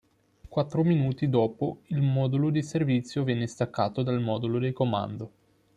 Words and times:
Quattro 0.49 0.83
minuti 0.83 1.29
dopo 1.29 1.81
il 1.89 2.01
modulo 2.01 2.49
di 2.49 2.63
servizio 2.63 3.23
venne 3.23 3.45
staccato 3.45 4.01
dal 4.01 4.19
modulo 4.19 4.57
di 4.57 4.71
comando. 4.73 5.31